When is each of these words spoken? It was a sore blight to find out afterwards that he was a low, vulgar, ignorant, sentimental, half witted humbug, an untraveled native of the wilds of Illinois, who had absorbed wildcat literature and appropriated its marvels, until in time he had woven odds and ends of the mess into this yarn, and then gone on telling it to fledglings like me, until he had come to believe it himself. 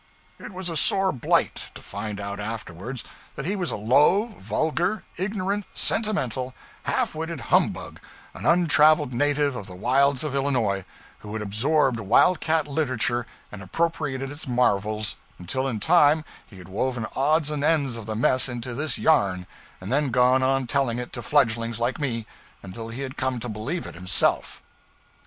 It 0.39 0.51
was 0.51 0.67
a 0.67 0.75
sore 0.75 1.11
blight 1.11 1.65
to 1.75 1.81
find 1.83 2.19
out 2.19 2.39
afterwards 2.39 3.03
that 3.35 3.45
he 3.45 3.55
was 3.55 3.69
a 3.69 3.75
low, 3.75 4.33
vulgar, 4.39 5.03
ignorant, 5.15 5.63
sentimental, 5.75 6.55
half 6.85 7.13
witted 7.13 7.39
humbug, 7.53 7.99
an 8.33 8.47
untraveled 8.47 9.13
native 9.13 9.55
of 9.55 9.67
the 9.67 9.75
wilds 9.75 10.23
of 10.23 10.33
Illinois, 10.33 10.85
who 11.19 11.31
had 11.33 11.43
absorbed 11.43 11.99
wildcat 11.99 12.67
literature 12.67 13.27
and 13.51 13.61
appropriated 13.61 14.31
its 14.31 14.47
marvels, 14.47 15.17
until 15.37 15.67
in 15.67 15.79
time 15.79 16.25
he 16.47 16.57
had 16.57 16.67
woven 16.67 17.05
odds 17.15 17.51
and 17.51 17.63
ends 17.63 17.95
of 17.95 18.07
the 18.07 18.15
mess 18.15 18.49
into 18.49 18.73
this 18.73 18.97
yarn, 18.97 19.45
and 19.79 19.91
then 19.91 20.09
gone 20.09 20.41
on 20.41 20.65
telling 20.65 20.97
it 20.97 21.13
to 21.13 21.21
fledglings 21.21 21.79
like 21.79 21.99
me, 22.01 22.25
until 22.63 22.89
he 22.89 23.01
had 23.01 23.17
come 23.17 23.39
to 23.39 23.47
believe 23.47 23.85
it 23.85 23.93
himself. 23.93 24.63